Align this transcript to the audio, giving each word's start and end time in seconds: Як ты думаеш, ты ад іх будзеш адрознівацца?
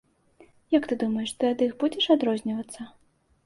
Як 0.75 0.87
ты 0.93 0.97
думаеш, 1.03 1.35
ты 1.37 1.49
ад 1.51 1.63
іх 1.67 1.77
будзеш 1.87 2.11
адрознівацца? 2.19 2.91